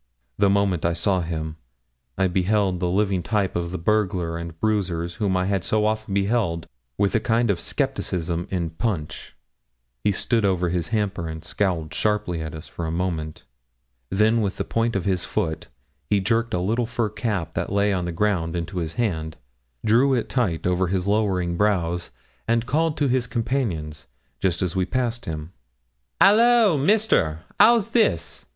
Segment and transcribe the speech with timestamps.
[0.39, 1.57] The moment I saw him,
[2.17, 6.15] I beheld the living type of the burglars and bruisers whom I had so often
[6.15, 6.65] beheld
[6.97, 9.35] with a kind of scepticism in Punch.
[10.03, 13.43] He stood over his hamper and scowled sharply at us for a moment;
[14.09, 15.67] then with the point of his foot
[16.09, 19.37] he jerked a little fur cap that lay on the ground into his hand,
[19.85, 22.09] drew it tight over his lowering brows,
[22.47, 24.07] and called to his companions,
[24.39, 25.53] just as we passed him
[26.19, 26.75] 'Hallo!
[26.75, 27.41] mister.
[27.59, 28.47] How's this?'